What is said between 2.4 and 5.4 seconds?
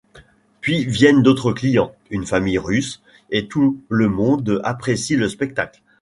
russe, et tout le monde apprécie le